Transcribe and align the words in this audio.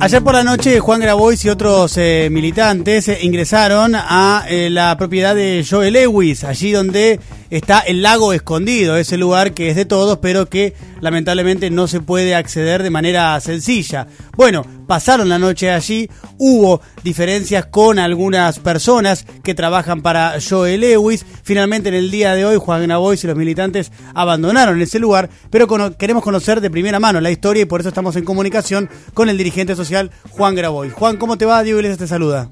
Ayer 0.00 0.24
por 0.24 0.32
la 0.32 0.42
noche 0.42 0.80
Juan 0.80 1.00
Grabois 1.00 1.44
y 1.44 1.50
otros 1.50 1.98
eh, 1.98 2.28
militantes 2.30 3.08
eh, 3.08 3.18
ingresaron 3.20 3.94
a 3.94 4.46
eh, 4.48 4.70
la 4.70 4.96
propiedad 4.96 5.34
de 5.34 5.66
Joe 5.68 5.90
Lewis, 5.90 6.44
allí 6.44 6.72
donde 6.72 7.20
está 7.52 7.80
el 7.80 8.00
lago 8.00 8.32
escondido, 8.32 8.96
ese 8.96 9.18
lugar 9.18 9.52
que 9.52 9.68
es 9.68 9.76
de 9.76 9.84
todos, 9.84 10.18
pero 10.18 10.48
que 10.48 10.72
lamentablemente 11.02 11.68
no 11.68 11.86
se 11.86 12.00
puede 12.00 12.34
acceder 12.34 12.82
de 12.82 12.88
manera 12.88 13.38
sencilla. 13.40 14.06
Bueno, 14.38 14.64
pasaron 14.86 15.28
la 15.28 15.38
noche 15.38 15.70
allí, 15.70 16.08
hubo 16.38 16.80
diferencias 17.04 17.66
con 17.66 17.98
algunas 17.98 18.58
personas 18.58 19.26
que 19.44 19.54
trabajan 19.54 20.00
para 20.00 20.38
Joe 20.40 20.78
Lewis. 20.78 21.26
Finalmente 21.42 21.90
en 21.90 21.94
el 21.94 22.10
día 22.10 22.34
de 22.34 22.46
hoy 22.46 22.56
Juan 22.56 22.84
Grabois 22.84 23.22
y 23.22 23.26
los 23.26 23.36
militantes 23.36 23.92
abandonaron 24.14 24.80
ese 24.80 24.98
lugar, 24.98 25.28
pero 25.50 25.68
queremos 25.98 26.22
conocer 26.22 26.62
de 26.62 26.70
primera 26.70 27.00
mano 27.00 27.20
la 27.20 27.30
historia 27.30 27.64
y 27.64 27.66
por 27.66 27.80
eso 27.80 27.90
estamos 27.90 28.16
en 28.16 28.24
comunicación 28.24 28.88
con 29.12 29.28
el 29.28 29.36
dirigente 29.36 29.76
social 29.76 30.10
Juan 30.30 30.54
Grabois. 30.54 30.94
Juan, 30.94 31.18
¿cómo 31.18 31.36
te 31.36 31.44
va? 31.44 31.62
Diego 31.62 31.80
Iglesias 31.80 31.98
te 31.98 32.06
saluda. 32.06 32.48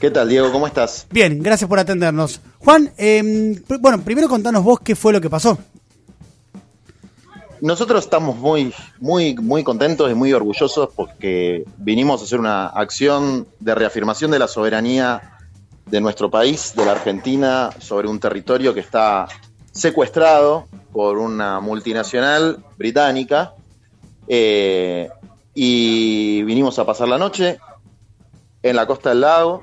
¿Qué 0.00 0.12
tal, 0.12 0.28
Diego? 0.28 0.52
¿Cómo 0.52 0.66
estás? 0.66 1.08
Bien, 1.10 1.42
gracias 1.42 1.68
por 1.68 1.80
atendernos. 1.80 2.40
Juan, 2.60 2.92
eh, 2.98 3.60
bueno, 3.80 4.00
primero 4.02 4.28
contanos 4.28 4.62
vos 4.62 4.78
qué 4.78 4.94
fue 4.94 5.12
lo 5.12 5.20
que 5.20 5.28
pasó. 5.28 5.58
Nosotros 7.60 8.04
estamos 8.04 8.36
muy, 8.36 8.72
muy, 9.00 9.34
muy 9.34 9.64
contentos 9.64 10.08
y 10.08 10.14
muy 10.14 10.32
orgullosos 10.32 10.90
porque 10.94 11.64
vinimos 11.78 12.20
a 12.20 12.24
hacer 12.24 12.38
una 12.38 12.68
acción 12.68 13.48
de 13.58 13.74
reafirmación 13.74 14.30
de 14.30 14.38
la 14.38 14.46
soberanía 14.46 15.36
de 15.86 16.00
nuestro 16.00 16.30
país, 16.30 16.74
de 16.76 16.84
la 16.84 16.92
Argentina, 16.92 17.70
sobre 17.80 18.06
un 18.06 18.20
territorio 18.20 18.74
que 18.74 18.80
está 18.80 19.26
secuestrado 19.72 20.68
por 20.92 21.18
una 21.18 21.58
multinacional 21.58 22.64
británica. 22.76 23.54
Eh, 24.28 25.08
y 25.54 26.44
vinimos 26.44 26.78
a 26.78 26.86
pasar 26.86 27.08
la 27.08 27.18
noche 27.18 27.58
en 28.62 28.76
la 28.76 28.86
costa 28.86 29.08
del 29.08 29.22
lago. 29.22 29.62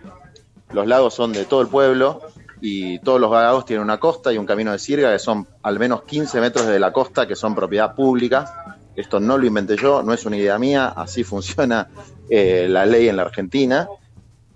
Los 0.71 0.87
lagos 0.87 1.13
son 1.13 1.31
de 1.31 1.45
todo 1.45 1.61
el 1.61 1.67
pueblo 1.67 2.21
y 2.61 2.99
todos 2.99 3.19
los 3.19 3.31
lagos 3.31 3.65
tienen 3.65 3.83
una 3.83 3.99
costa 3.99 4.33
y 4.33 4.37
un 4.37 4.45
camino 4.45 4.71
de 4.71 4.79
sirga 4.79 5.11
que 5.11 5.19
son 5.19 5.47
al 5.61 5.77
menos 5.77 6.03
15 6.03 6.41
metros 6.41 6.67
de 6.67 6.79
la 6.79 6.91
costa 6.91 7.27
que 7.27 7.35
son 7.35 7.53
propiedad 7.55 7.93
pública. 7.95 8.77
Esto 8.95 9.19
no 9.19 9.37
lo 9.37 9.45
inventé 9.45 9.77
yo, 9.77 10.01
no 10.01 10.13
es 10.13 10.25
una 10.25 10.37
idea 10.37 10.57
mía, 10.57 10.87
así 10.87 11.23
funciona 11.23 11.89
eh, 12.29 12.67
la 12.69 12.85
ley 12.85 13.09
en 13.09 13.17
la 13.17 13.23
Argentina. 13.23 13.87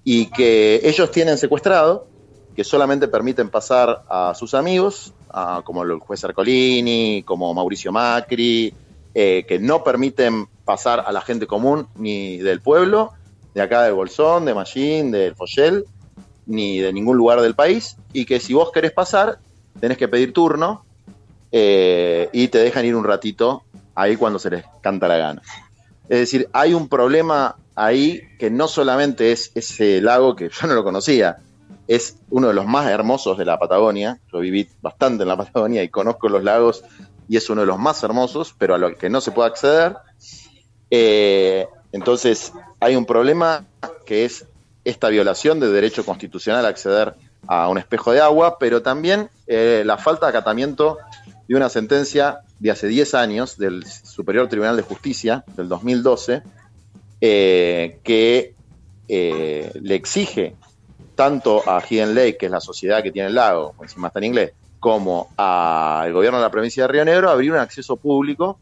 Y 0.04 0.28
que 0.28 0.80
ellos 0.84 1.12
tienen 1.12 1.38
secuestrado, 1.38 2.08
que 2.56 2.64
solamente 2.64 3.08
permiten 3.08 3.50
pasar 3.50 4.04
a 4.10 4.34
sus 4.34 4.54
amigos, 4.54 5.14
como 5.64 5.84
el 5.84 6.00
juez 6.00 6.24
Arcolini, 6.24 7.24
como 7.24 7.54
Mauricio 7.54 7.92
Macri, 7.92 8.74
eh, 9.14 9.46
que 9.48 9.60
no 9.60 9.84
permiten 9.84 10.48
pasar 10.66 11.04
a 11.06 11.12
la 11.12 11.22
gente 11.22 11.48
común 11.48 11.88
ni 11.96 12.38
del 12.38 12.62
pueblo, 12.62 13.12
de 13.54 13.62
acá 13.62 13.84
de 13.84 13.92
Bolsón, 13.92 14.46
de 14.46 14.54
Mallín, 14.54 15.12
del 15.12 15.36
Foyel, 15.36 15.86
ni 16.50 16.80
de 16.80 16.92
ningún 16.92 17.16
lugar 17.16 17.42
del 17.42 17.56
país, 17.56 17.96
y 18.12 18.26
que 18.26 18.40
si 18.40 18.54
vos 18.54 18.72
querés 18.72 18.92
pasar, 18.92 19.40
tenés 19.80 19.98
que 19.98 20.08
pedir 20.08 20.34
turno 20.34 20.84
eh, 21.52 22.28
y 22.34 22.48
te 22.50 22.58
dejan 22.58 22.86
ir 22.86 22.96
un 22.96 23.04
ratito 23.04 23.64
ahí 23.96 24.18
cuando 24.18 24.40
se 24.40 24.50
les 24.50 24.66
canta 24.82 25.08
la 25.08 25.18
gana. 25.18 25.42
Es 26.10 26.20
decir, 26.20 26.50
hay 26.52 26.74
un 26.74 26.90
problema 26.90 27.56
ahí 27.76 28.24
que 28.40 28.50
no 28.50 28.68
solamente 28.68 29.32
es 29.32 29.52
ese 29.54 30.02
lago 30.02 30.36
que 30.36 30.50
yo 30.50 30.68
no 30.68 30.74
lo 30.74 30.84
conocía, 30.84 31.38
es 31.88 32.18
uno 32.30 32.48
de 32.48 32.54
los 32.54 32.66
más 32.66 32.88
hermosos 32.88 33.38
de 33.38 33.46
la 33.46 33.58
Patagonia. 33.58 34.20
Yo 34.32 34.40
viví 34.40 34.68
bastante 34.82 35.24
en 35.24 35.30
la 35.30 35.38
Patagonia 35.38 35.84
y 35.84 35.90
conozco 35.90 36.30
los 36.30 36.44
lagos 36.44 36.84
y 37.28 37.38
es 37.38 37.50
uno 37.50 37.62
de 37.62 37.68
los 37.68 37.80
más 37.80 38.02
hermosos, 38.04 38.56
pero 38.58 38.76
a 38.76 38.78
los 38.78 38.96
que 38.96 39.10
no 39.10 39.22
se 39.22 39.32
puede 39.32 39.50
acceder. 39.50 39.96
Eh, 40.90 41.68
entonces, 41.92 42.54
hay 42.80 42.96
un 42.96 43.06
problema 43.06 43.66
que 44.06 44.26
es 44.26 44.46
esta 44.90 45.10
violación 45.10 45.60
de 45.60 45.70
derecho 45.70 46.06
constitucional 46.06 46.66
a 46.66 46.70
acceder 46.70 47.16
a 47.48 47.70
un 47.70 47.78
espejo 47.78 48.12
de 48.12 48.22
agua, 48.22 48.58
pero 48.60 48.82
también 48.82 49.30
eh, 49.48 49.84
la 49.86 49.98
falta 49.98 50.26
de 50.26 50.32
acatamiento 50.32 50.98
de 51.48 51.56
una 51.56 51.70
sentencia 51.70 52.40
de 52.60 52.72
hace 52.72 52.88
10 52.88 53.14
años 53.16 53.58
del 53.58 53.86
Superior 53.86 54.48
Tribunal 54.50 54.76
de 54.76 54.84
Justicia 54.84 55.44
del 55.56 55.70
2012, 55.70 56.44
eh, 57.22 58.00
que 58.04 58.56
le 59.08 59.96
exige 59.96 60.56
tanto 61.16 61.68
a 61.68 61.82
Hidden 61.82 62.16
Lake, 62.16 62.38
que 62.38 62.46
es 62.46 62.52
la 62.52 62.62
sociedad 62.62 63.04
que 63.04 63.12
tiene 63.12 63.28
el 63.28 63.36
lago, 63.36 63.76
encima 63.82 64.08
está 64.08 64.20
en 64.20 64.26
inglés, 64.26 64.54
como 64.80 65.30
al 65.36 66.14
gobierno 66.14 66.38
de 66.38 66.44
la 66.44 66.50
provincia 66.50 66.84
de 66.84 66.88
Río 66.88 67.04
Negro, 67.04 67.30
abrir 67.30 67.52
un 67.52 67.58
acceso 67.58 67.98
público 67.98 68.58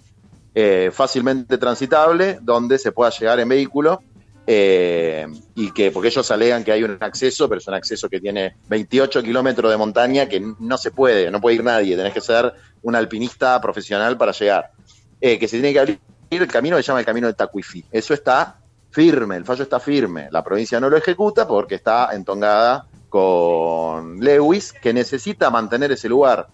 eh, 0.56 0.90
fácilmente 0.92 1.60
transitable, 1.60 2.40
donde 2.42 2.80
se 2.80 2.92
pueda 2.92 3.12
llegar 3.12 3.40
en 3.40 3.48
vehículo, 3.48 4.02
eh, 4.50 5.28
y 5.56 5.72
que, 5.72 5.92
porque 5.92 6.08
ellos 6.08 6.32
alegan 6.32 6.64
que 6.64 6.72
hay 6.72 6.82
un 6.82 6.98
acceso, 7.02 7.50
pero 7.50 7.60
es 7.60 7.68
un 7.68 7.74
acceso 7.74 8.08
que 8.08 8.22
tiene 8.22 8.56
28 8.70 9.22
kilómetros 9.22 9.70
de 9.70 9.76
montaña 9.76 10.30
que 10.30 10.40
no 10.40 10.78
se 10.78 10.92
puede, 10.92 11.30
no 11.30 11.42
puede 11.42 11.58
ir 11.58 11.64
nadie, 11.66 11.98
tenés 11.98 12.14
que 12.14 12.22
ser 12.22 12.54
un 12.82 12.96
alpinista 12.96 13.60
profesional 13.60 14.18
para 14.18 14.32
llegar. 14.32 14.72
Eh, 15.20 15.38
que 15.38 15.48
se 15.50 15.58
tiene 15.58 15.74
que 15.74 15.80
abrir 15.80 16.00
el 16.30 16.48
camino 16.48 16.78
se 16.78 16.84
llama 16.84 17.00
el 17.00 17.06
camino 17.06 17.28
de 17.28 17.34
Tacuifi. 17.34 17.84
Eso 17.92 18.14
está 18.14 18.58
firme, 18.90 19.36
el 19.36 19.44
fallo 19.44 19.64
está 19.64 19.82
firme. 19.82 20.30
La 20.32 20.44
provincia 20.44 20.80
no 20.80 20.90
lo 20.90 20.96
ejecuta 20.96 21.46
porque 21.46 21.76
está 21.76 22.14
entongada 22.14 22.86
con 23.10 24.20
Lewis, 24.20 24.74
que 24.74 24.94
necesita 24.94 25.50
mantener 25.50 25.92
ese 25.92 26.08
lugar 26.08 26.48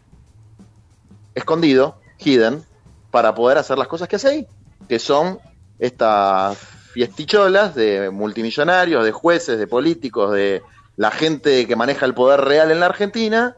escondido, 1.36 2.00
hidden, 2.18 2.64
para 3.12 3.36
poder 3.36 3.60
hacer 3.60 3.78
las 3.78 3.88
cosas 3.88 4.08
que 4.08 4.16
hace 4.16 4.28
ahí, 4.28 4.48
que 4.88 4.98
son 5.00 5.40
estas 5.80 6.58
fiesticholas 6.94 7.74
de 7.74 8.12
multimillonarios, 8.12 9.04
de 9.04 9.12
jueces, 9.12 9.58
de 9.58 9.66
políticos, 9.66 10.32
de 10.32 10.62
la 10.96 11.10
gente 11.10 11.66
que 11.68 11.76
maneja 11.76 12.06
el 12.06 12.14
poder 12.14 12.42
real 12.42 12.70
en 12.70 12.80
la 12.80 12.86
Argentina, 12.86 13.58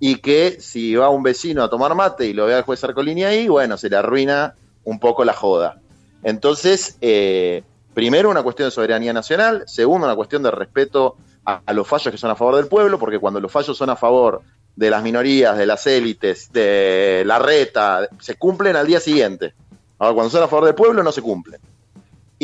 y 0.00 0.16
que 0.16 0.60
si 0.60 0.96
va 0.96 1.10
un 1.10 1.22
vecino 1.22 1.62
a 1.62 1.70
tomar 1.70 1.94
mate 1.94 2.26
y 2.26 2.32
lo 2.32 2.46
ve 2.46 2.56
al 2.56 2.64
juez 2.64 2.82
Arcolini 2.82 3.22
ahí, 3.22 3.46
bueno, 3.46 3.76
se 3.76 3.88
le 3.88 3.94
arruina 3.94 4.56
un 4.82 4.98
poco 4.98 5.24
la 5.24 5.32
joda. 5.32 5.80
Entonces, 6.24 6.96
eh, 7.00 7.62
primero 7.94 8.28
una 8.28 8.42
cuestión 8.42 8.66
de 8.66 8.72
soberanía 8.72 9.12
nacional, 9.12 9.62
segundo 9.68 10.08
una 10.08 10.16
cuestión 10.16 10.42
de 10.42 10.50
respeto 10.50 11.16
a, 11.44 11.60
a, 11.64 11.72
los 11.72 11.86
fallos 11.86 12.10
que 12.10 12.18
son 12.18 12.32
a 12.32 12.34
favor 12.34 12.56
del 12.56 12.66
pueblo, 12.66 12.98
porque 12.98 13.20
cuando 13.20 13.38
los 13.38 13.52
fallos 13.52 13.76
son 13.76 13.90
a 13.90 13.96
favor 13.96 14.42
de 14.74 14.90
las 14.90 15.04
minorías, 15.04 15.56
de 15.56 15.66
las 15.66 15.86
élites, 15.86 16.52
de 16.52 17.22
la 17.24 17.38
reta, 17.38 18.08
se 18.18 18.34
cumplen 18.34 18.74
al 18.74 18.88
día 18.88 18.98
siguiente. 18.98 19.54
Ahora, 20.00 20.14
cuando 20.14 20.30
son 20.30 20.42
a 20.42 20.48
favor 20.48 20.64
del 20.64 20.74
pueblo, 20.74 21.04
no 21.04 21.12
se 21.12 21.22
cumplen. 21.22 21.60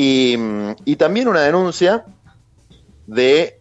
Y, 0.01 0.95
también 0.95 1.27
una 1.27 1.41
denuncia 1.41 2.05
de 3.09 3.61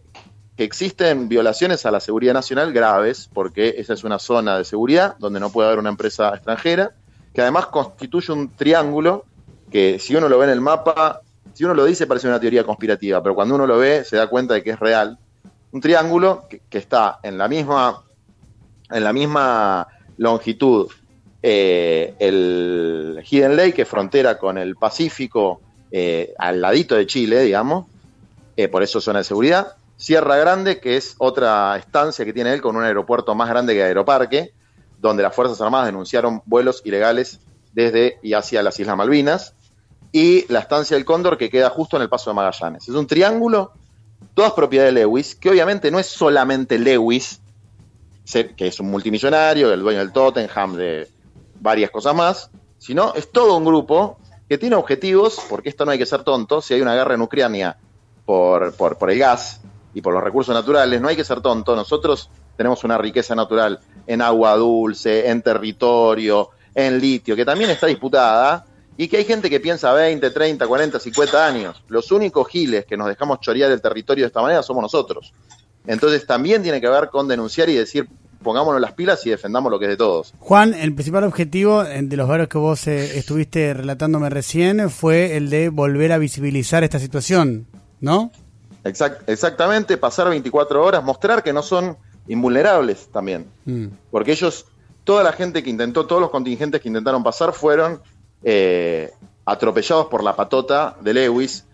que 0.56 0.62
existen 0.62 1.28
violaciones 1.28 1.84
a 1.84 1.90
la 1.90 1.98
seguridad 1.98 2.32
nacional 2.32 2.72
graves, 2.72 3.28
porque 3.34 3.74
esa 3.76 3.94
es 3.94 4.04
una 4.04 4.20
zona 4.20 4.56
de 4.56 4.64
seguridad 4.64 5.16
donde 5.18 5.40
no 5.40 5.50
puede 5.50 5.66
haber 5.66 5.80
una 5.80 5.88
empresa 5.88 6.32
extranjera, 6.32 6.92
que 7.34 7.40
además 7.40 7.66
constituye 7.66 8.32
un 8.32 8.54
triángulo 8.54 9.24
que 9.72 9.98
si 9.98 10.14
uno 10.14 10.28
lo 10.28 10.38
ve 10.38 10.44
en 10.44 10.52
el 10.52 10.60
mapa, 10.60 11.22
si 11.54 11.64
uno 11.64 11.74
lo 11.74 11.84
dice 11.84 12.06
parece 12.06 12.28
una 12.28 12.38
teoría 12.38 12.62
conspirativa, 12.62 13.20
pero 13.20 13.34
cuando 13.34 13.56
uno 13.56 13.66
lo 13.66 13.76
ve 13.76 14.04
se 14.04 14.16
da 14.16 14.28
cuenta 14.28 14.54
de 14.54 14.62
que 14.62 14.70
es 14.70 14.78
real. 14.78 15.18
Un 15.72 15.80
triángulo 15.80 16.44
que, 16.48 16.78
está 16.78 17.18
en 17.24 17.36
la 17.36 17.48
misma 17.48 18.04
en 18.92 19.02
la 19.02 19.12
misma 19.12 19.88
longitud 20.18 20.88
eh, 21.42 22.14
el 22.20 23.24
Hidden 23.28 23.56
Lake, 23.56 23.74
que 23.74 23.84
frontera 23.84 24.38
con 24.38 24.56
el 24.56 24.76
Pacífico, 24.76 25.62
eh, 25.90 26.34
al 26.38 26.60
ladito 26.60 26.94
de 26.94 27.06
Chile, 27.06 27.40
digamos, 27.42 27.86
eh, 28.56 28.68
por 28.68 28.82
eso 28.82 29.00
zona 29.00 29.20
de 29.20 29.24
seguridad. 29.24 29.76
Sierra 29.96 30.36
Grande, 30.36 30.80
que 30.80 30.96
es 30.96 31.16
otra 31.18 31.76
estancia 31.76 32.24
que 32.24 32.32
tiene 32.32 32.52
él 32.52 32.60
con 32.60 32.76
un 32.76 32.84
aeropuerto 32.84 33.34
más 33.34 33.48
grande 33.48 33.74
que 33.74 33.82
Aeroparque, 33.82 34.52
donde 35.00 35.22
las 35.22 35.34
Fuerzas 35.34 35.60
Armadas 35.60 35.86
denunciaron 35.86 36.42
vuelos 36.46 36.82
ilegales 36.84 37.40
desde 37.72 38.18
y 38.22 38.34
hacia 38.34 38.62
las 38.62 38.78
Islas 38.78 38.96
Malvinas. 38.96 39.54
Y 40.12 40.50
la 40.50 40.60
estancia 40.60 40.96
del 40.96 41.04
Cóndor, 41.04 41.36
que 41.36 41.50
queda 41.50 41.68
justo 41.68 41.96
en 41.96 42.02
el 42.02 42.08
paso 42.08 42.30
de 42.30 42.34
Magallanes. 42.34 42.88
Es 42.88 42.94
un 42.94 43.06
triángulo, 43.06 43.72
todas 44.34 44.52
propiedad 44.52 44.84
de 44.84 44.92
Lewis, 44.92 45.34
que 45.34 45.50
obviamente 45.50 45.90
no 45.90 45.98
es 45.98 46.06
solamente 46.06 46.78
Lewis, 46.78 47.40
que 48.32 48.66
es 48.66 48.80
un 48.80 48.90
multimillonario, 48.90 49.72
el 49.72 49.80
dueño 49.80 49.98
del 49.98 50.12
Tottenham, 50.12 50.76
de 50.76 51.08
varias 51.60 51.90
cosas 51.90 52.14
más, 52.14 52.50
sino 52.78 53.14
es 53.14 53.30
todo 53.32 53.56
un 53.56 53.64
grupo 53.64 54.18
que 54.48 54.58
tiene 54.58 54.76
objetivos, 54.76 55.40
porque 55.48 55.68
esto 55.68 55.84
no 55.84 55.90
hay 55.90 55.98
que 55.98 56.06
ser 56.06 56.22
tonto, 56.22 56.60
si 56.60 56.74
hay 56.74 56.80
una 56.80 56.94
guerra 56.94 57.14
en 57.14 57.22
Ucrania 57.22 57.76
por, 58.24 58.74
por, 58.74 58.96
por 58.96 59.10
el 59.10 59.18
gas 59.18 59.60
y 59.94 60.00
por 60.00 60.14
los 60.14 60.22
recursos 60.22 60.54
naturales, 60.54 61.00
no 61.00 61.08
hay 61.08 61.16
que 61.16 61.24
ser 61.24 61.40
tonto, 61.40 61.76
nosotros 61.76 62.30
tenemos 62.56 62.82
una 62.84 62.98
riqueza 62.98 63.34
natural 63.34 63.78
en 64.06 64.22
agua 64.22 64.56
dulce, 64.56 65.28
en 65.28 65.42
territorio, 65.42 66.50
en 66.74 66.98
litio, 66.98 67.36
que 67.36 67.44
también 67.44 67.70
está 67.70 67.86
disputada, 67.86 68.64
y 68.96 69.06
que 69.06 69.18
hay 69.18 69.24
gente 69.24 69.48
que 69.48 69.60
piensa 69.60 69.92
20, 69.92 70.28
30, 70.28 70.66
40, 70.66 70.98
50 70.98 71.46
años. 71.46 71.84
Los 71.86 72.10
únicos 72.10 72.48
giles 72.48 72.84
que 72.84 72.96
nos 72.96 73.06
dejamos 73.06 73.40
chorear 73.40 73.70
el 73.70 73.80
territorio 73.80 74.24
de 74.24 74.26
esta 74.26 74.42
manera 74.42 74.60
somos 74.64 74.82
nosotros. 74.82 75.32
Entonces 75.86 76.26
también 76.26 76.64
tiene 76.64 76.80
que 76.80 76.88
ver 76.88 77.08
con 77.08 77.28
denunciar 77.28 77.68
y 77.68 77.74
decir 77.74 78.08
pongámonos 78.42 78.80
las 78.80 78.92
pilas 78.92 79.24
y 79.26 79.30
defendamos 79.30 79.70
lo 79.70 79.78
que 79.78 79.86
es 79.86 79.90
de 79.90 79.96
todos. 79.96 80.34
Juan, 80.38 80.74
el 80.74 80.94
principal 80.94 81.24
objetivo 81.24 81.82
eh, 81.82 82.00
de 82.02 82.16
los 82.16 82.28
varios 82.28 82.48
que 82.48 82.58
vos 82.58 82.86
eh, 82.86 83.18
estuviste 83.18 83.74
relatándome 83.74 84.30
recién 84.30 84.90
fue 84.90 85.36
el 85.36 85.50
de 85.50 85.68
volver 85.68 86.12
a 86.12 86.18
visibilizar 86.18 86.84
esta 86.84 86.98
situación, 86.98 87.66
¿no? 88.00 88.30
exactamente, 88.84 89.98
pasar 89.98 90.30
24 90.30 90.82
horas, 90.82 91.04
mostrar 91.04 91.42
que 91.42 91.52
no 91.52 91.62
son 91.62 91.96
invulnerables 92.26 93.08
también. 93.08 93.46
Mm. 93.64 93.86
Porque 94.10 94.32
ellos, 94.32 94.66
toda 95.04 95.22
la 95.22 95.32
gente 95.32 95.62
que 95.62 95.70
intentó, 95.70 96.06
todos 96.06 96.20
los 96.20 96.30
contingentes 96.30 96.80
que 96.80 96.88
intentaron 96.88 97.22
pasar 97.22 97.52
fueron 97.52 98.00
eh, 98.42 99.10
atropellados 99.44 100.06
por 100.06 100.22
la 100.22 100.36
patota 100.36 100.96
de 101.00 101.14
Lewis. 101.14 101.64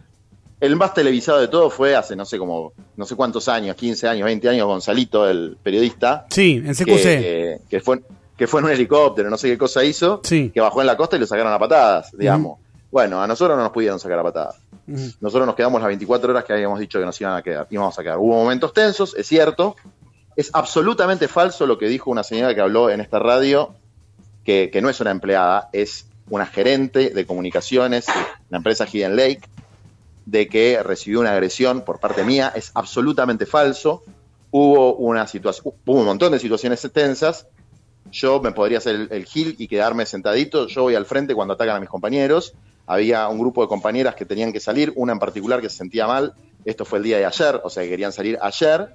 El 0.65 0.77
más 0.77 0.95
televisado 0.95 1.41
de 1.41 1.49
todo 1.49 1.69
fue 1.69 1.95
hace 1.95 2.17
no 2.17 2.25
sé 2.25 2.39
como, 2.39 2.73
no 2.97 3.05
sé 3.05 3.15
cuántos 3.17 3.49
años, 3.49 3.77
15 3.77 4.09
años, 4.09 4.25
20 4.25 4.49
años, 4.49 4.67
Gonzalito, 4.67 5.29
el 5.29 5.59
periodista. 5.63 6.25
Sí, 6.31 6.63
en 6.65 6.75
CQC. 6.75 7.69
Que, 7.69 7.81
fue, 7.85 8.01
que 8.35 8.47
fue 8.47 8.61
en 8.61 8.67
un 8.67 8.73
helicóptero, 8.73 9.29
no 9.29 9.37
sé 9.37 9.51
qué 9.51 9.59
cosa 9.59 9.85
hizo, 9.85 10.23
que 10.23 10.53
bajó 10.57 10.81
en 10.81 10.87
la 10.87 10.97
costa 10.97 11.17
y 11.17 11.19
lo 11.19 11.27
sacaron 11.27 11.53
a 11.53 11.59
patadas, 11.59 12.17
digamos. 12.17 12.61
Bueno, 12.91 13.23
a 13.23 13.27
nosotros 13.27 13.59
no 13.59 13.63
nos 13.63 13.73
pudieron 13.73 14.01
sacar 14.01 14.19
a 14.19 14.23
patadas. 14.23 14.57
Nosotros 14.87 15.47
nos 15.47 15.55
quedamos 15.55 15.83
las 15.83 15.89
24 15.89 16.31
horas 16.31 16.45
que 16.45 16.55
habíamos 16.55 16.81
dicho 16.81 16.99
que 16.99 17.05
nos 17.05 17.21
iban 17.21 17.35
a 17.35 17.43
quedar, 17.43 17.67
íbamos 17.69 17.99
a 17.99 18.03
quedar. 18.03 18.17
Hubo 18.17 18.35
momentos 18.35 18.73
tensos, 18.73 19.15
es 19.17 19.27
cierto. 19.27 19.77
Es 20.35 20.49
absolutamente 20.55 21.29
falso 21.29 21.67
lo 21.67 21.77
que 21.77 21.89
dijo 21.89 22.11
una 22.11 22.25
señora 22.25 22.55
que 22.55 22.63
habló 22.63 22.89
en 22.89 23.03
esta 23.03 23.19
radio, 23.19 23.75
que, 24.45 24.71
no 24.81 24.89
es 24.89 24.99
una 24.99 25.11
empleada, 25.11 25.69
es 25.75 26.07
una 26.31 26.47
gerente 26.47 27.11
de 27.11 27.27
comunicaciones 27.27 28.07
de 28.07 28.13
la 28.49 28.57
empresa 28.57 28.87
Hidden 28.91 29.15
Lake, 29.15 29.43
de 30.27 30.49
que 30.49 30.83
recibió 30.83 31.21
una 31.21 31.33
agresión 31.33 31.83
por 31.83 32.01
parte 32.01 32.25
mía. 32.25 32.53
Es 32.55 32.71
absolutamente 32.75 33.47
falso. 33.47 34.03
Hubo 34.51 34.95
una 34.97 35.27
situación, 35.27 35.75
hubo 35.85 36.01
un 36.01 36.07
montón 36.07 36.33
de 36.33 36.39
situaciones 36.39 36.81
tensas. 36.93 37.47
Yo 38.11 38.41
me 38.41 38.53
podría 38.53 38.79
hacer 38.79 39.09
el, 39.11 39.25
gil 39.25 39.57
y 39.59 39.67
quedarme 39.67 40.07
sentadito. 40.07 40.67
Yo 40.69 40.83
voy 40.83 40.95
al 40.95 41.07
frente 41.07 41.35
cuando 41.35 41.55
atacan 41.55 41.77
a 41.77 41.81
mis 41.81 41.89
compañeros 41.89 42.55
había 42.87 43.29
un 43.29 43.39
grupo 43.39 43.63
de 43.63 43.69
compañeras 43.69 44.15
que 44.15 44.25
tenían 44.25 44.53
que 44.53 44.61
salir, 44.61 44.93
una 44.97 45.13
en 45.13 45.19
particular 45.19 45.61
que 45.61 45.71
se 45.71 45.77
sentía 45.77 46.07
mal, 46.07 46.35
esto 46.65 46.85
fue 46.85 46.99
el 46.99 47.05
día 47.05 47.19
de 47.19 47.25
ayer, 47.27 47.61
o 47.65 47.71
sea 47.71 47.83
que 47.83 47.89
querían 47.89 48.13
salir 48.13 48.39
ayer, 48.41 48.95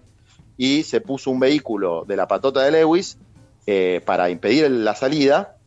y 0.58 0.84
se 0.84 1.02
puso 1.02 1.32
un 1.32 1.40
vehículo 1.40 2.06
de 2.06 2.16
la 2.16 2.28
patota 2.28 2.62
de 2.62 2.72
Lewis 2.72 3.18
eh, 3.66 4.02
para 4.06 4.30
impedir 4.30 4.70
la 4.70 4.96
salida, 4.96 5.58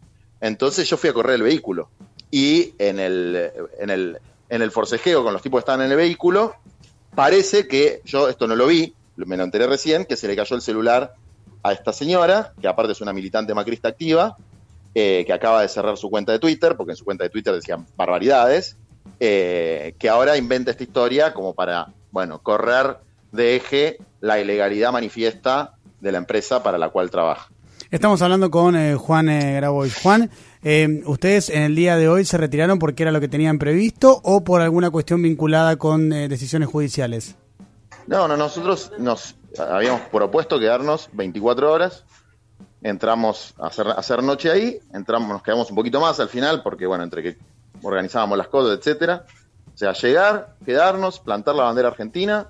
entonces 0.41 0.89
yo 0.89 0.97
fui 0.97 1.11
a 1.11 1.13
correr 1.13 1.37
el 1.37 1.43
vehículo, 1.43 1.89
y 2.31 2.75
en 2.79 3.01
el, 3.01 3.51
en 3.79 3.91
el, 3.91 4.19
en 4.53 4.61
el 4.61 4.71
forcejeo 4.71 5.25
con 5.25 5.33
los 5.33 5.41
tipos 5.41 5.59
que 5.59 5.61
estaban 5.61 5.81
en 5.81 5.91
el 5.91 5.97
vehículo, 5.97 6.55
parece 7.15 7.67
que, 7.67 8.03
yo 8.05 8.29
esto 8.29 8.47
no 8.47 8.55
lo 8.55 8.67
vi, 8.67 8.95
me 9.17 9.39
lo 9.39 9.45
enteré 9.45 9.67
recién, 9.67 10.05
que 10.05 10.15
se 10.15 10.29
le 10.29 10.37
cayó 10.37 10.55
el 10.55 10.61
celular 10.61 11.15
a 11.63 11.73
esta 11.73 11.91
señora, 11.95 12.53
que 12.61 12.69
aparte 12.69 12.93
es 12.93 13.01
una 13.01 13.15
militante 13.15 13.55
macrista 13.55 13.89
activa, 13.89 14.37
eh, 14.95 15.25
que 15.27 15.33
acaba 15.33 15.63
de 15.63 15.69
cerrar 15.69 15.97
su 15.97 16.11
cuenta 16.11 16.33
de 16.33 16.39
Twitter, 16.39 16.77
porque 16.77 16.93
en 16.93 16.97
su 16.97 17.05
cuenta 17.07 17.25
de 17.25 17.31
Twitter 17.31 17.55
decían 17.55 17.87
barbaridades, 17.97 18.77
eh, 19.21 19.95
que 19.99 20.11
ahora 20.11 20.37
inventa 20.37 20.71
esta 20.71 20.83
historia 20.83 21.33
como 21.33 21.55
para, 21.55 21.87
bueno, 22.11 22.43
correr 22.43 22.99
de 23.31 23.57
eje 23.57 23.97
la 24.21 24.39
ilegalidad 24.39 24.93
manifiesta 24.93 25.77
de 26.03 26.13
la 26.13 26.19
empresa 26.19 26.63
para 26.63 26.77
la 26.77 26.91
cual 26.91 27.11
trabaja. 27.11 27.49
Estamos 27.91 28.21
hablando 28.21 28.51
con 28.51 28.77
eh, 28.77 28.97
Juan 28.97 29.29
Grabois. 29.29 29.97
Juan, 29.97 30.31
¿ustedes 31.07 31.51
en 31.51 31.63
el 31.63 31.75
día 31.75 31.97
de 31.97 32.09
hoy 32.09 32.25
se 32.25 32.39
retiraron 32.39 32.79
porque 32.79 33.03
era 33.03 33.13
lo 33.13 33.21
que 33.21 33.29
tenían 33.29 33.59
previsto 33.59 34.21
o 34.23 34.45
por 34.45 34.61
alguna 34.61 34.91
cuestión 34.91 35.23
vinculada 35.23 35.77
con 35.77 36.11
decisiones 36.11 36.69
judiciales? 36.69 37.37
No, 38.07 38.29
no, 38.29 38.37
nosotros 38.37 38.93
nos 38.99 39.37
habíamos 39.59 40.03
propuesto 40.03 40.59
quedarnos 40.59 41.09
24 41.13 41.73
horas 41.73 42.05
entramos 42.83 43.55
a 43.59 43.69
hacer, 43.69 43.87
hacer 43.89 44.23
noche 44.23 44.51
ahí, 44.51 44.81
entramos, 44.93 45.29
nos 45.29 45.43
quedamos 45.43 45.71
un 45.71 45.77
poquito 45.77 46.01
más 46.01 46.19
al 46.21 46.29
final, 46.29 46.63
porque 46.63 46.87
bueno, 46.87 47.05
entre 47.05 47.23
que 47.23 47.39
organizábamos 47.83 48.37
las 48.37 48.49
cosas, 48.49 48.79
etcétera. 48.79 49.25
O 49.73 49.77
sea, 49.77 49.93
llegar, 49.93 50.57
quedarnos, 50.65 51.21
plantar 51.21 51.55
la 51.55 51.65
bandera 51.65 51.89
argentina 51.89 52.49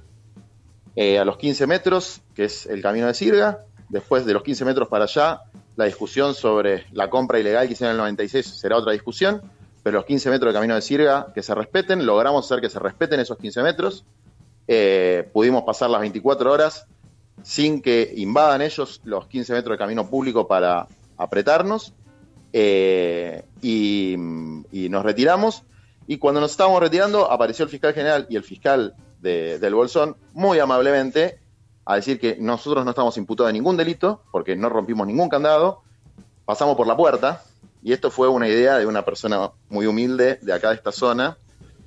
eh, 0.96 1.18
a 1.18 1.24
los 1.24 1.36
15 1.36 1.66
metros, 1.66 2.20
que 2.34 2.44
es 2.44 2.66
el 2.66 2.82
camino 2.82 3.06
de 3.06 3.14
Sirga. 3.14 3.60
Después 3.88 4.24
de 4.24 4.32
los 4.32 4.42
15 4.42 4.64
metros 4.64 4.88
para 4.88 5.04
allá, 5.04 5.42
la 5.76 5.86
discusión 5.86 6.34
sobre 6.34 6.86
la 6.92 7.08
compra 7.10 7.38
ilegal 7.38 7.66
que 7.66 7.74
hicieron 7.74 7.94
en 7.94 8.00
el 8.00 8.04
96 8.04 8.46
será 8.46 8.76
otra 8.76 8.92
discusión, 8.92 9.42
pero 9.82 9.98
los 9.98 10.04
15 10.04 10.30
metros 10.30 10.52
de 10.52 10.54
camino 10.54 10.74
de 10.74 10.82
Sirga 10.82 11.32
que 11.34 11.42
se 11.42 11.54
respeten, 11.54 12.04
logramos 12.06 12.44
hacer 12.44 12.60
que 12.60 12.70
se 12.70 12.78
respeten 12.78 13.20
esos 13.20 13.38
15 13.38 13.62
metros. 13.62 14.04
Eh, 14.68 15.28
pudimos 15.32 15.64
pasar 15.64 15.90
las 15.90 16.00
24 16.00 16.52
horas 16.52 16.86
sin 17.42 17.82
que 17.82 18.12
invadan 18.16 18.62
ellos 18.62 19.00
los 19.04 19.26
15 19.26 19.52
metros 19.54 19.74
de 19.74 19.78
camino 19.78 20.08
público 20.08 20.46
para 20.46 20.86
apretarnos. 21.16 21.92
Eh, 22.52 23.44
y, 23.62 24.16
nos 24.16 25.04
retiramos. 25.04 25.62
Y 26.06 26.18
cuando 26.18 26.40
nos 26.40 26.50
estábamos 26.50 26.80
retirando, 26.80 27.30
apareció 27.30 27.64
el 27.64 27.70
fiscal 27.70 27.94
general 27.94 28.26
y 28.28 28.36
el 28.36 28.42
fiscal 28.42 28.94
del 29.20 29.74
Bolsón, 29.74 30.16
muy 30.34 30.58
amablemente, 30.58 31.38
a 31.84 31.96
decir 31.96 32.20
que 32.20 32.36
nosotros 32.38 32.84
no 32.84 32.90
estamos 32.90 33.16
imputados 33.16 33.48
de 33.48 33.54
ningún 33.54 33.76
delito, 33.76 34.22
porque 34.30 34.56
no 34.56 34.68
rompimos 34.68 35.06
ningún 35.06 35.28
candado, 35.28 35.82
pasamos 36.44 36.76
por 36.76 36.86
la 36.86 36.96
puerta, 36.96 37.42
y 37.82 37.92
esto 37.92 38.10
fue 38.10 38.28
una 38.28 38.48
idea 38.48 38.78
de 38.78 38.86
una 38.86 39.04
persona 39.04 39.50
muy 39.68 39.86
humilde 39.86 40.38
de 40.42 40.52
acá 40.52 40.68
de 40.68 40.76
esta 40.76 40.92
zona, 40.92 41.36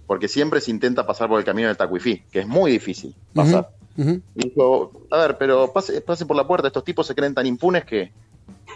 porque 0.08 0.28
siempre 0.28 0.62
se 0.62 0.72
intenta 0.72 1.06
pasar 1.06 1.30
por 1.30 1.40
el 1.40 1.46
camino 1.46 1.68
del 1.68 1.78
Tacuifí, 1.78 2.24
que 2.32 2.40
es 2.40 2.48
muy 2.48 2.72
difícil 2.72 3.16
pasar. 3.34 3.70
Dijo, 4.36 4.92
a 5.10 5.18
ver, 5.18 5.38
pero 5.38 5.72
pase, 5.72 6.02
pase 6.02 6.26
por 6.26 6.36
la 6.36 6.46
puerta, 6.46 6.68
estos 6.68 6.84
tipos 6.84 7.08
se 7.08 7.16
creen 7.16 7.34
tan 7.34 7.46
impunes 7.46 7.86
que 7.86 8.12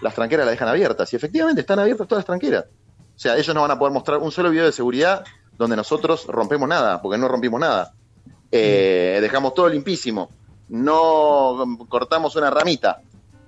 las 0.01 0.15
tranqueras 0.15 0.45
la 0.45 0.51
dejan 0.51 0.69
abiertas. 0.69 1.11
Y 1.11 1.17
efectivamente 1.17 1.61
están 1.61 1.77
abiertas 1.77 2.07
todas 2.07 2.21
las 2.21 2.25
tranqueras. 2.25 2.65
O 3.15 3.19
sea, 3.19 3.37
ellos 3.37 3.53
no 3.53 3.61
van 3.61 3.71
a 3.71 3.77
poder 3.77 3.93
mostrar 3.93 4.19
un 4.19 4.31
solo 4.31 4.49
video 4.49 4.65
de 4.65 4.71
seguridad 4.71 5.25
donde 5.57 5.75
nosotros 5.75 6.25
rompemos 6.25 6.69
nada, 6.69 7.01
porque 7.01 7.17
no 7.17 7.27
rompimos 7.27 7.59
nada. 7.59 7.93
Eh, 8.49 9.19
dejamos 9.21 9.53
todo 9.53 9.67
limpísimo. 9.67 10.29
No 10.69 11.77
cortamos 11.89 12.35
una 12.35 12.49
ramita. 12.49 13.01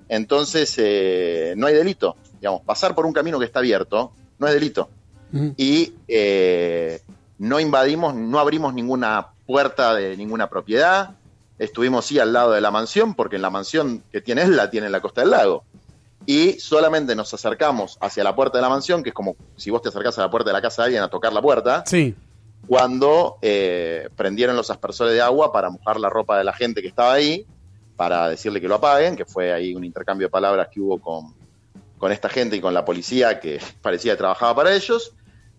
Entonces, 0.10 0.76
eh, 0.78 1.54
no 1.56 1.68
hay 1.68 1.74
delito. 1.74 2.16
Digamos, 2.40 2.62
pasar 2.62 2.96
por 2.96 3.06
un 3.06 3.14
camino 3.14 3.40
que 3.40 3.46
está 3.46 3.60
abierto 3.60 4.12
no 4.40 4.48
es 4.48 4.54
delito. 4.54 4.90
Y 5.56 5.94
eh, 6.10 7.02
no 7.38 7.60
invadimos, 7.62 8.14
no 8.14 8.38
abrimos 8.40 8.74
ninguna 8.74 9.28
puerta 9.46 9.96
de 9.96 10.18
ninguna 10.18 10.50
propiedad, 10.50 11.16
Estuvimos 11.62 12.08
sí 12.08 12.18
al 12.18 12.34
lado 12.34 12.54
de 12.54 12.60
la 12.60 12.72
mansión, 12.72 13.14
porque 13.14 13.36
en 13.36 13.44
la 13.44 13.52
mansión 13.52 14.02
que 14.12 14.20
tiene 14.20 14.48
la 14.48 14.72
tiene 14.72 14.88
en 14.88 14.92
la 14.92 15.00
costa 15.00 15.22
del 15.22 15.30
lago. 15.30 15.64
Y 16.26 16.54
solamente 16.54 17.16
nos 17.16 17.32
acercamos 17.36 18.00
hacia 18.02 18.24
la 18.24 18.36
puerta 18.36 18.58
de 18.58 18.64
la 18.64 18.70
mansión, 18.70 19.04
que 19.04 19.10
es 19.10 19.14
como 19.14 19.36
si 19.58 19.70
vos 19.70 19.84
te 19.84 19.90
acercás 19.90 20.18
a 20.18 20.22
la 20.24 20.32
puerta 20.32 20.50
de 20.50 20.54
la 20.54 20.62
casa 20.64 20.82
de 20.82 20.86
alguien 20.88 21.04
a 21.04 21.10
tocar 21.10 21.32
la 21.32 21.40
puerta. 21.40 21.84
Sí. 21.86 22.16
Cuando 22.68 23.38
eh, 23.42 24.10
prendieron 24.16 24.56
los 24.56 24.70
aspersores 24.70 25.14
de 25.14 25.22
agua 25.22 25.52
para 25.52 25.70
mojar 25.70 26.00
la 26.00 26.10
ropa 26.10 26.38
de 26.38 26.44
la 26.44 26.54
gente 26.54 26.82
que 26.82 26.88
estaba 26.88 27.14
ahí, 27.14 27.46
para 27.96 28.30
decirle 28.30 28.62
que 28.62 28.68
lo 28.68 28.76
apaguen, 28.76 29.16
que 29.16 29.26
fue 29.26 29.52
ahí 29.54 29.76
un 29.76 29.84
intercambio 29.84 30.28
de 30.28 30.32
palabras 30.32 30.70
que 30.72 30.80
hubo 30.80 31.00
con, 31.00 31.36
con 31.98 32.12
esta 32.12 32.30
gente 32.30 32.56
y 32.56 32.62
con 32.62 32.74
la 32.74 32.86
policía 32.86 33.40
que 33.40 33.60
parecía 33.82 34.14
que 34.14 34.18
trabajaba 34.18 34.56
para 34.56 34.74
ellos. 34.74 35.14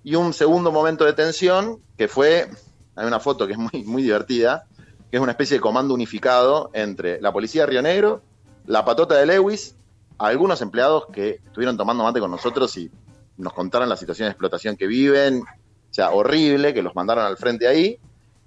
Y 0.05 0.17
un 0.17 0.33
segundo 0.33 0.73
momento 0.73 1.05
de 1.05 1.13
tensión, 1.13 1.79
que 1.97 2.09
fue, 2.09 2.49
hay 2.97 3.07
una 3.07 3.21
foto 3.21 3.47
que 3.47 3.53
es 3.53 3.59
muy, 3.59 3.85
muy 3.85 4.03
divertida, 4.03 4.67
que 5.11 5.19
es 5.19 5.23
una 5.23 5.33
especie 5.33 5.59
de 5.59 5.61
comando 5.61 5.95
unificado 5.95 6.71
entre 6.73 7.21
la 7.21 7.33
policía 7.33 7.63
de 7.63 7.67
Río 7.67 7.83
Negro, 7.83 8.23
la 8.67 8.85
patota 8.85 9.15
de 9.15 9.27
Lewis, 9.27 9.77
algunos 10.19 10.61
empleados 10.63 11.07
que 11.13 11.41
estuvieron 11.45 11.77
tomando 11.77 12.05
mate 12.05 12.21
con 12.21 12.31
nosotros 12.31 12.77
y 12.77 12.91
nos 13.37 13.53
contaron 13.53 13.89
la 13.89 13.97
situación 13.97 14.27
de 14.27 14.31
explotación 14.31 14.77
que 14.77 14.87
viven, 14.87 15.45
o 15.93 15.95
sea, 15.95 16.11
horrible, 16.11 16.73
que 16.73 16.81
los 16.81 16.95
mandaron 16.95 17.27
al 17.27 17.37
frente 17.37 17.69
ahí, 17.69 17.99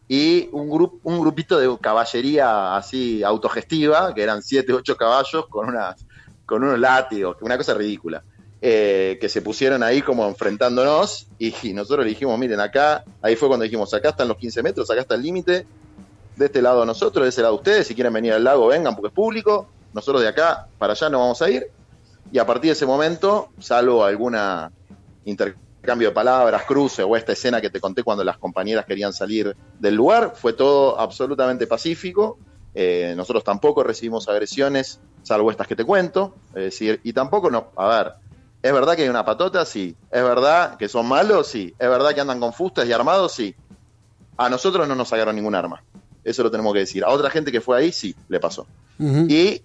y 0.07 0.49
un, 0.51 0.67
grupo 0.67 0.97
un 1.03 1.19
grupito 1.19 1.59
de 1.59 1.77
caballería 1.79 2.75
así 2.75 3.21
autogestiva, 3.21 4.15
que 4.15 4.23
eran 4.23 4.41
siete, 4.41 4.73
ocho 4.73 4.97
caballos 4.97 5.45
con, 5.47 5.69
unas, 5.69 6.03
con 6.47 6.63
unos 6.63 6.79
látigos, 6.79 7.37
una 7.41 7.55
cosa 7.55 7.75
ridícula. 7.75 8.23
Eh, 8.61 9.19
que 9.21 9.29
se 9.29 9.43
pusieron 9.43 9.83
ahí 9.83 10.01
como 10.01 10.27
enfrentándonos 10.27 11.27
y, 11.37 11.53
y, 11.61 11.73
nosotros 11.73 12.03
le 12.03 12.09
dijimos, 12.09 12.39
miren, 12.39 12.59
acá, 12.59 13.03
ahí 13.21 13.35
fue 13.35 13.47
cuando 13.47 13.63
dijimos, 13.63 13.93
acá 13.93 14.09
están 14.09 14.27
los 14.27 14.37
15 14.37 14.63
metros, 14.63 14.89
acá 14.89 15.01
está 15.01 15.13
el 15.13 15.21
límite, 15.21 15.67
de 16.35 16.45
este 16.45 16.63
lado 16.63 16.83
nosotros, 16.83 17.25
de 17.25 17.29
ese 17.29 17.43
lado 17.43 17.55
ustedes, 17.55 17.85
si 17.85 17.93
quieren 17.93 18.11
venir 18.13 18.33
al 18.33 18.43
lago 18.43 18.65
vengan 18.67 18.95
porque 18.95 19.09
es 19.09 19.13
público, 19.13 19.67
nosotros 19.93 20.23
de 20.23 20.29
acá 20.29 20.67
para 20.79 20.93
allá 20.93 21.09
no 21.09 21.19
vamos 21.19 21.43
a 21.43 21.49
ir, 21.51 21.67
y 22.31 22.39
a 22.39 22.45
partir 22.47 22.69
de 22.69 22.73
ese 22.73 22.87
momento, 22.87 23.49
salvo 23.59 24.03
alguna 24.03 24.71
intercambio 25.25 25.64
de 25.85 26.11
palabras, 26.11 26.63
cruce 26.63 27.03
o 27.03 27.15
esta 27.15 27.33
escena 27.33 27.61
que 27.61 27.69
te 27.69 27.79
conté 27.79 28.03
cuando 28.03 28.23
las 28.23 28.37
compañeras 28.37 28.85
querían 28.85 29.13
salir 29.13 29.55
del 29.79 29.95
lugar, 29.95 30.33
fue 30.35 30.53
todo 30.53 30.99
absolutamente 30.99 31.67
pacífico, 31.67 32.37
eh, 32.73 33.13
nosotros 33.15 33.43
tampoco 33.43 33.83
recibimos 33.83 34.27
agresiones, 34.27 34.99
salvo 35.23 35.51
estas 35.51 35.67
que 35.67 35.75
te 35.75 35.85
cuento, 35.85 36.35
es 36.49 36.63
decir, 36.63 36.99
y 37.03 37.13
tampoco 37.13 37.49
no, 37.49 37.71
a 37.77 37.87
ver, 37.87 38.13
¿es 38.61 38.73
verdad 38.73 38.95
que 38.95 39.03
hay 39.03 39.09
una 39.09 39.23
patota? 39.23 39.63
Sí, 39.65 39.95
¿es 40.11 40.23
verdad 40.23 40.77
que 40.77 40.89
son 40.89 41.07
malos? 41.07 41.47
Sí, 41.47 41.73
¿es 41.77 41.89
verdad 41.89 42.13
que 42.13 42.21
andan 42.21 42.39
con 42.39 42.51
fustas 42.51 42.87
y 42.87 42.91
armados? 42.91 43.31
Sí. 43.33 43.55
A 44.37 44.49
nosotros 44.49 44.87
no 44.87 44.95
nos 44.95 45.09
sacaron 45.09 45.35
ningún 45.35 45.55
arma. 45.55 45.81
Eso 46.23 46.43
lo 46.43 46.51
tenemos 46.51 46.73
que 46.73 46.79
decir. 46.79 47.05
A 47.05 47.09
otra 47.09 47.29
gente 47.29 47.51
que 47.51 47.61
fue 47.61 47.77
ahí, 47.77 47.91
sí, 47.91 48.15
le 48.27 48.39
pasó. 48.39 48.65
Y 48.99 49.61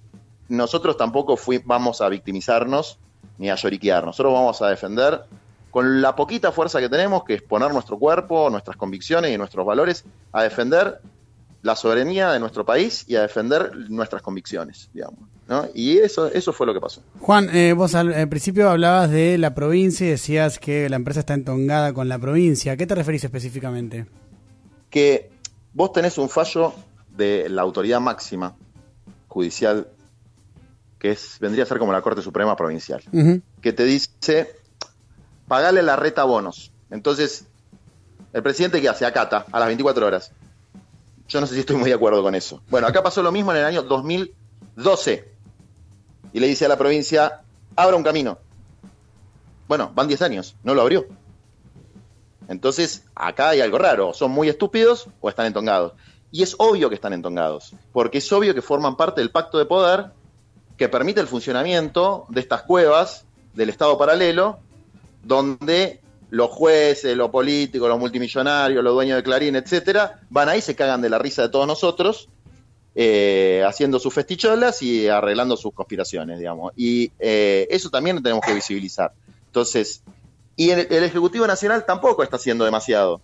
nosotros 0.48 0.96
tampoco 0.96 1.36
fui, 1.36 1.62
vamos 1.64 2.00
a 2.00 2.08
victimizarnos 2.08 2.98
ni 3.38 3.50
a 3.50 3.54
lloriquear. 3.54 4.04
Nosotros 4.04 4.32
vamos 4.34 4.60
a 4.60 4.68
defender 4.68 5.24
con 5.70 6.00
la 6.02 6.16
poquita 6.16 6.52
fuerza 6.52 6.80
que 6.80 6.88
tenemos, 6.88 7.24
que 7.24 7.34
es 7.34 7.42
poner 7.42 7.72
nuestro 7.72 7.98
cuerpo, 7.98 8.50
nuestras 8.50 8.76
convicciones 8.76 9.32
y 9.32 9.38
nuestros 9.38 9.64
valores, 9.64 10.04
a 10.32 10.42
defender 10.42 11.00
la 11.62 11.76
soberanía 11.76 12.30
de 12.30 12.40
nuestro 12.40 12.64
país 12.64 13.04
y 13.06 13.16
a 13.16 13.22
defender 13.22 13.76
nuestras 13.88 14.22
convicciones, 14.22 14.88
digamos. 14.94 15.18
¿no? 15.48 15.68
Y 15.74 15.98
eso, 15.98 16.28
eso 16.28 16.52
fue 16.52 16.66
lo 16.66 16.72
que 16.72 16.80
pasó. 16.80 17.02
Juan, 17.20 17.54
eh, 17.54 17.72
vos 17.72 17.94
al, 17.94 18.28
principio 18.28 18.70
hablabas 18.70 19.10
de 19.10 19.36
la 19.36 19.54
provincia 19.54 20.06
y 20.06 20.10
decías 20.10 20.58
que 20.58 20.88
la 20.88 20.96
empresa 20.96 21.20
está 21.20 21.34
entongada 21.34 21.92
con 21.92 22.08
la 22.08 22.18
provincia. 22.18 22.72
¿A 22.72 22.76
qué 22.76 22.86
te 22.86 22.94
referís 22.94 23.24
específicamente? 23.24 24.06
Que 24.88 25.30
vos 25.74 25.92
tenés 25.92 26.18
un 26.18 26.28
fallo 26.28 26.72
de 27.16 27.48
la 27.48 27.62
autoridad 27.62 28.00
máxima 28.00 28.54
judicial, 29.28 29.88
que 30.98 31.10
es, 31.10 31.36
vendría 31.40 31.64
a 31.64 31.66
ser 31.66 31.78
como 31.78 31.92
la 31.92 32.00
Corte 32.00 32.22
Suprema 32.22 32.56
Provincial, 32.56 33.02
que 33.60 33.72
te 33.72 33.84
dice, 33.84 34.59
pagale 35.50 35.82
la 35.82 35.96
reta 35.96 36.22
bonos. 36.22 36.70
Entonces, 36.92 37.44
el 38.32 38.40
presidente, 38.40 38.80
¿qué 38.80 38.88
hace? 38.88 39.04
Acata, 39.04 39.46
a 39.50 39.58
las 39.58 39.66
24 39.66 40.06
horas. 40.06 40.30
Yo 41.26 41.40
no 41.40 41.46
sé 41.48 41.54
si 41.54 41.60
estoy 41.60 41.74
muy 41.74 41.88
de 41.88 41.96
acuerdo 41.96 42.22
con 42.22 42.36
eso. 42.36 42.62
Bueno, 42.70 42.86
acá 42.86 43.02
pasó 43.02 43.20
lo 43.20 43.32
mismo 43.32 43.50
en 43.50 43.58
el 43.58 43.64
año 43.64 43.82
2012. 43.82 45.28
Y 46.32 46.38
le 46.38 46.46
dice 46.46 46.66
a 46.66 46.68
la 46.68 46.78
provincia, 46.78 47.40
abra 47.74 47.96
un 47.96 48.04
camino. 48.04 48.38
Bueno, 49.66 49.90
van 49.92 50.06
10 50.06 50.22
años, 50.22 50.54
no 50.62 50.72
lo 50.72 50.82
abrió. 50.82 51.06
Entonces, 52.46 53.02
acá 53.16 53.48
hay 53.48 53.60
algo 53.60 53.78
raro. 53.78 54.14
¿Son 54.14 54.30
muy 54.30 54.48
estúpidos 54.48 55.08
o 55.20 55.28
están 55.28 55.46
entongados? 55.46 55.94
Y 56.30 56.44
es 56.44 56.54
obvio 56.58 56.88
que 56.88 56.94
están 56.94 57.12
entongados, 57.12 57.72
porque 57.92 58.18
es 58.18 58.32
obvio 58.32 58.54
que 58.54 58.62
forman 58.62 58.96
parte 58.96 59.20
del 59.20 59.32
pacto 59.32 59.58
de 59.58 59.64
poder 59.64 60.12
que 60.76 60.88
permite 60.88 61.20
el 61.20 61.26
funcionamiento 61.26 62.26
de 62.28 62.38
estas 62.38 62.62
cuevas 62.62 63.24
del 63.52 63.68
Estado 63.68 63.98
paralelo, 63.98 64.60
donde 65.22 66.00
los 66.30 66.50
jueces, 66.50 67.16
los 67.16 67.30
políticos, 67.30 67.88
los 67.88 67.98
multimillonarios, 67.98 68.82
los 68.82 68.94
dueños 68.94 69.16
de 69.16 69.22
Clarín, 69.22 69.56
etcétera, 69.56 70.20
van 70.30 70.48
ahí, 70.48 70.60
se 70.60 70.74
cagan 70.74 71.00
de 71.00 71.10
la 71.10 71.18
risa 71.18 71.42
de 71.42 71.48
todos 71.48 71.66
nosotros, 71.66 72.28
eh, 72.94 73.64
haciendo 73.66 73.98
sus 73.98 74.14
festicholas 74.14 74.82
y 74.82 75.08
arreglando 75.08 75.56
sus 75.56 75.72
conspiraciones, 75.72 76.38
digamos. 76.38 76.72
Y 76.76 77.12
eh, 77.18 77.66
eso 77.70 77.90
también 77.90 78.16
lo 78.16 78.22
tenemos 78.22 78.44
que 78.44 78.54
visibilizar. 78.54 79.12
Entonces, 79.46 80.02
y 80.56 80.70
el, 80.70 80.86
el, 80.90 81.04
Ejecutivo 81.04 81.46
Nacional 81.46 81.84
tampoco 81.84 82.22
está 82.22 82.36
haciendo 82.36 82.64
demasiado, 82.64 83.20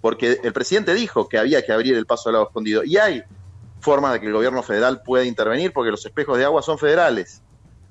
porque 0.00 0.40
el 0.42 0.52
presidente 0.52 0.94
dijo 0.94 1.28
que 1.28 1.38
había 1.38 1.64
que 1.64 1.72
abrir 1.72 1.94
el 1.94 2.06
paso 2.06 2.28
del 2.28 2.36
agua 2.36 2.48
escondido, 2.48 2.84
y 2.84 2.96
hay 2.98 3.22
formas 3.80 4.12
de 4.12 4.20
que 4.20 4.26
el 4.26 4.32
gobierno 4.32 4.62
federal 4.62 5.02
pueda 5.02 5.24
intervenir 5.24 5.72
porque 5.72 5.90
los 5.90 6.04
espejos 6.04 6.38
de 6.38 6.44
agua 6.44 6.62
son 6.62 6.78
federales. 6.78 7.42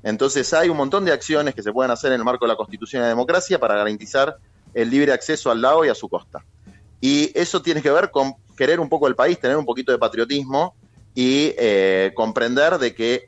Entonces 0.03 0.53
hay 0.53 0.69
un 0.69 0.77
montón 0.77 1.05
de 1.05 1.11
acciones 1.11 1.53
que 1.55 1.63
se 1.63 1.71
pueden 1.71 1.91
hacer 1.91 2.11
en 2.11 2.19
el 2.19 2.25
marco 2.25 2.45
de 2.45 2.49
la 2.49 2.55
Constitución 2.55 3.01
y 3.01 3.03
la 3.03 3.09
democracia 3.09 3.59
para 3.59 3.75
garantizar 3.75 4.37
el 4.73 4.89
libre 4.89 5.11
acceso 5.11 5.51
al 5.51 5.61
lago 5.61 5.85
y 5.85 5.89
a 5.89 5.95
su 5.95 6.07
costa. 6.07 6.43
Y 7.01 7.31
eso 7.37 7.61
tiene 7.61 7.81
que 7.81 7.91
ver 7.91 8.11
con 8.11 8.33
querer 8.57 8.79
un 8.79 8.89
poco 8.89 9.07
el 9.07 9.15
país, 9.15 9.39
tener 9.39 9.57
un 9.57 9.65
poquito 9.65 9.91
de 9.91 9.97
patriotismo 9.97 10.75
y 11.15 11.53
eh, 11.57 12.11
comprender 12.15 12.77
de 12.77 12.93
que 12.93 13.25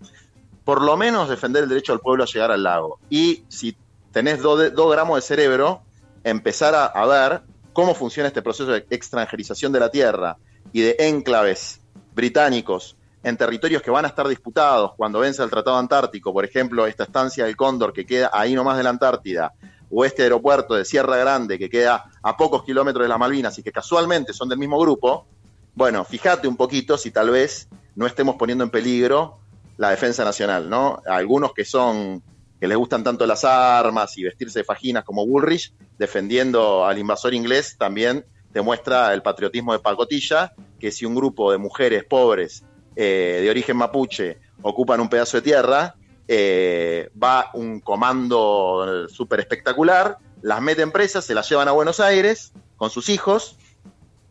por 0.64 0.82
lo 0.82 0.96
menos 0.98 1.30
defender 1.30 1.64
el 1.64 1.70
derecho 1.70 1.94
del 1.94 2.02
pueblo 2.02 2.24
a 2.24 2.28
llegar 2.28 2.52
al 2.52 2.64
lago. 2.64 3.00
Y 3.10 3.44
si 3.48 3.76
tenés 4.12 4.42
dos 4.42 4.92
gramos 4.92 5.18
de 5.18 5.22
cerebro, 5.22 5.82
empezar 6.24 6.76
a, 6.76 7.06
ver 7.06 7.42
cómo 7.74 7.96
funciona 7.96 8.28
este 8.28 8.42
proceso 8.42 8.72
de 8.72 8.86
extranjerización 8.90 9.72
de 9.72 9.80
la 9.80 9.90
tierra 9.90 10.38
y 10.72 10.82
de 10.82 10.96
enclaves 11.00 11.80
británicos 12.14 12.96
en 13.24 13.38
territorios 13.38 13.82
que 13.82 13.92
van 13.92 14.06
a 14.06 14.08
estar 14.08 14.28
disputados 14.28 14.94
cuando 14.98 15.20
vence 15.20 15.44
el 15.44 15.50
Tratado 15.50 15.78
Antártico, 15.78 16.34
por 16.34 16.44
ejemplo, 16.44 16.88
esta 16.88 17.04
estancia 17.04 17.46
del 17.46 17.56
Cóndor 17.56 17.94
que 17.94 18.06
queda 18.06 18.32
ahí 18.34 18.54
nomás 18.56 18.78
de 18.78 18.84
la 18.84 18.90
Antártida, 18.90 19.54
o 19.92 20.06
este 20.06 20.24
aeropuerto 20.24 20.74
de 20.74 20.86
Sierra 20.86 21.18
Grande 21.18 21.60
que 21.60 21.70
queda 21.70 22.06
a 22.24 22.38
pocos 22.38 22.64
kilómetros 22.64 23.04
de 23.04 23.10
las 23.10 23.20
Malvinas 23.20 23.58
y 23.60 23.64
que 23.64 23.72
casualmente 23.72 24.34
son 24.34 24.48
del 24.50 24.58
mismo 24.58 24.80
grupo, 24.80 25.28
bueno, 25.76 26.04
fíjate 26.06 26.48
un 26.48 26.56
poquito 26.56 26.98
si 26.98 27.12
tal 27.12 27.30
vez 27.30 27.68
no 27.96 28.08
estemos 28.08 28.36
poniendo 28.36 28.64
en 28.64 28.70
peligro 28.70 29.40
la 29.78 29.90
defensa 29.90 30.24
nacional, 30.24 30.70
¿no? 30.70 31.02
Algunos 31.06 31.54
que 31.54 31.66
son, 31.66 32.24
que 32.60 32.68
les 32.68 32.78
gustan 32.78 33.04
tanto 33.04 33.26
las 33.26 33.44
armas 33.44 34.18
y 34.18 34.24
vestirse 34.24 34.60
de 34.60 34.66
fajinas 34.66 35.04
como 35.04 35.26
Bullrich, 35.26 35.74
defendiendo 35.98 36.86
al 36.86 36.98
invasor 36.98 37.34
inglés, 37.34 37.76
también 37.78 38.26
demuestra 38.54 39.14
el 39.14 39.22
patriotismo 39.22 39.74
de 39.74 39.80
pacotilla, 39.80 40.54
que 40.80 40.92
si 40.92 41.06
un 41.06 41.16
grupo 41.16 41.52
de 41.52 41.58
mujeres 41.58 42.04
pobres 42.04 42.64
eh, 42.96 43.40
de 43.42 43.50
origen 43.50 43.78
mapuche 43.78 44.38
ocupan 44.62 45.00
un 45.00 45.10
pedazo 45.10 45.38
de 45.38 45.42
tierra, 45.42 45.96
eh, 46.28 47.10
va 47.22 47.50
un 47.54 47.80
comando 47.80 49.08
súper 49.10 49.40
espectacular, 49.40 50.18
las 50.42 50.62
mete 50.62 50.82
en 50.82 50.92
presa, 50.92 51.22
se 51.22 51.34
las 51.34 51.50
llevan 51.50 51.68
a 51.68 51.72
Buenos 51.72 52.00
Aires 52.00 52.52
con 52.78 52.90
sus 52.90 53.10
hijos, 53.10 53.58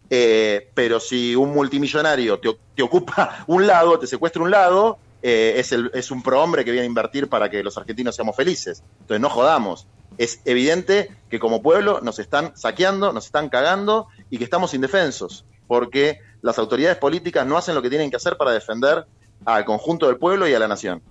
eh, 0.08 0.70
pero 0.74 0.98
si 0.98 1.36
un 1.36 1.52
multimillonario 1.52 2.38
te, 2.40 2.56
te, 2.74 2.82
ocupa 2.82 3.44
un 3.46 3.66
lago, 3.66 3.98
te 3.98 4.06
secuestra 4.06 4.42
un 4.42 4.50
lago, 4.50 4.98
eh, 5.22 5.54
es, 5.56 5.72
el, 5.72 5.90
es 5.94 6.10
un 6.10 6.22
prohombre 6.22 6.64
que 6.64 6.72
viene 6.72 6.84
a 6.84 6.88
invertir 6.88 7.28
para 7.28 7.50
que 7.50 7.62
los 7.62 7.76
argentinos 7.76 8.16
seamos 8.16 8.34
felices. 8.34 8.82
Entonces 9.00 9.20
no 9.20 9.28
jodamos. 9.28 9.86
Es 10.18 10.40
evidente 10.44 11.10
que 11.28 11.38
como 11.38 11.62
pueblo 11.62 12.00
nos 12.02 12.18
están 12.18 12.56
saqueando, 12.56 13.12
nos 13.12 13.26
están 13.26 13.48
cagando 13.48 14.08
y 14.30 14.38
que 14.38 14.44
estamos 14.44 14.74
indefensos, 14.74 15.44
porque 15.66 16.20
las 16.42 16.58
autoridades 16.58 16.98
políticas 16.98 17.46
no 17.46 17.56
hacen 17.56 17.74
lo 17.74 17.82
que 17.82 17.90
tienen 17.90 18.10
que 18.10 18.16
hacer 18.16 18.36
para 18.36 18.52
defender 18.52 19.04
al 19.44 19.64
conjunto 19.64 20.06
del 20.06 20.16
pueblo 20.16 20.48
y 20.48 20.54
a 20.54 20.58
la 20.58 20.68
nación. 20.68 21.02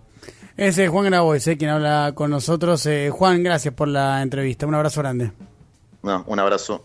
Ese 0.58 0.86
es 0.86 0.90
Juan 0.90 1.06
Grabois, 1.06 1.48
eh, 1.48 1.58
quien 1.58 1.70
habla 1.70 2.12
con 2.14 2.30
nosotros. 2.30 2.86
Eh, 2.86 3.10
Juan, 3.12 3.44
gracias 3.44 3.74
por 3.74 3.88
la 3.88 4.22
entrevista. 4.22 4.68
Un 4.68 4.76
abrazo 4.76 5.02
grande. 5.02 5.32
No, 6.04 6.24
un 6.28 6.40
abrazo. 6.40 6.84